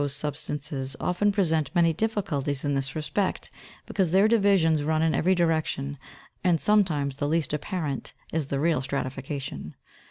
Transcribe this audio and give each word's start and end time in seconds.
Schistose 0.01 0.13
substances 0.15 0.95
often 0.99 1.31
present 1.31 1.69
many 1.75 1.93
difficulties, 1.93 2.65
in 2.65 2.73
this 2.73 2.95
respect, 2.95 3.51
because 3.85 4.11
their 4.11 4.27
divisions 4.27 4.81
run 4.81 5.03
in 5.03 5.13
every 5.13 5.35
direction, 5.35 5.95
and 6.43 6.59
some 6.59 6.83
times 6.83 7.17
the 7.17 7.27
least 7.27 7.53
apparent 7.53 8.11
is 8.33 8.47
the 8.47 8.59
real 8.59 8.81
stratification. 8.81 9.75